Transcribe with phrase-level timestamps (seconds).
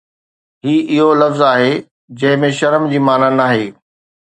[0.65, 1.71] هي اهو لفظ آهي
[2.19, 3.65] جنهن ۾ شرم جي معنيٰ ناهي